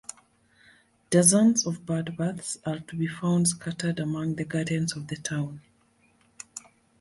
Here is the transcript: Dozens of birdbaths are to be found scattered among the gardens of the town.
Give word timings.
Dozens 1.11 1.67
of 1.67 1.85
birdbaths 1.85 2.57
are 2.65 2.79
to 2.79 2.95
be 2.95 3.05
found 3.05 3.47
scattered 3.49 3.99
among 3.99 4.33
the 4.33 4.45
gardens 4.45 4.95
of 4.95 5.09
the 5.09 5.15
town. 5.15 5.61